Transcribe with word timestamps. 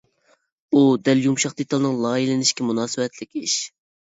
ئۇ 0.73 0.81
دەل 1.09 1.21
يۇمشاق 1.25 1.53
دېتالنىڭ 1.61 1.99
لايىھەلىنىشىگە 2.07 2.69
مۇناسىۋەتلىك 2.71 3.43
ئىش. 3.43 3.61